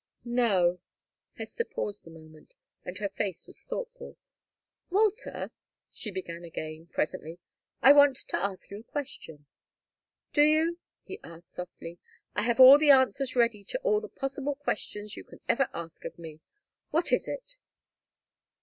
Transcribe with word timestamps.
"No." 0.25 0.79
Hester 1.37 1.63
paused 1.63 2.07
a 2.07 2.09
moment, 2.09 2.55
and 2.83 2.97
her 2.97 3.07
face 3.09 3.45
was 3.45 3.63
thoughtful. 3.63 4.17
"Walter," 4.89 5.51
she 5.91 6.09
began 6.09 6.43
again, 6.43 6.87
presently, 6.87 7.37
"I 7.83 7.93
want 7.93 8.17
to 8.29 8.35
ask 8.43 8.71
you 8.71 8.79
a 8.79 8.83
question." 8.91 9.45
"Do 10.33 10.41
you?" 10.41 10.79
he 11.03 11.19
asked, 11.23 11.49
softly. 11.51 11.99
"I 12.33 12.41
have 12.41 12.59
all 12.59 12.79
the 12.79 12.89
answers 12.89 13.35
ready 13.35 13.63
to 13.65 13.79
all 13.83 14.01
the 14.01 14.09
possible 14.09 14.55
questions 14.55 15.15
you 15.15 15.23
can 15.23 15.39
ever 15.47 15.69
ask 15.71 16.03
of 16.03 16.17
me. 16.17 16.39
What 16.89 17.11
is 17.11 17.27
it?" 17.27 17.57